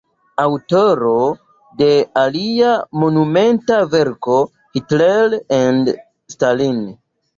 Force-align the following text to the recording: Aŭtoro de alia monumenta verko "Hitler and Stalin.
Aŭtoro 0.43 1.11
de 1.81 1.89
alia 2.21 2.71
monumenta 3.03 3.77
verko 3.93 4.39
"Hitler 4.79 5.37
and 5.63 5.93
Stalin. 6.37 6.81